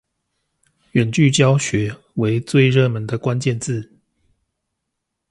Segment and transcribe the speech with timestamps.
[0.93, 3.95] 遠距教學為最熱門的關鍵字